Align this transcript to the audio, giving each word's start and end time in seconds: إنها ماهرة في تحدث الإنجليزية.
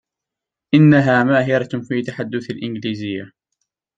إنها 0.73 1.23
ماهرة 1.23 1.81
في 1.81 2.01
تحدث 2.01 2.49
الإنجليزية. 2.49 3.31